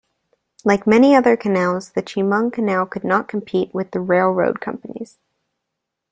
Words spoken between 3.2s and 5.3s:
compete with the railroad companies.